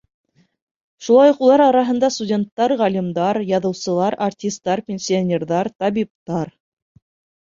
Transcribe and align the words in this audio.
Шулай 1.07 1.33
уҡ 1.33 1.41
улар 1.47 1.61
араһында 1.65 2.07
студенттар, 2.15 2.73
ғалимдар, 2.79 3.39
яҙыусылар, 3.49 4.17
артистар, 4.29 4.81
пенсионерҙар, 4.87 5.71
табиптар... 5.85 6.51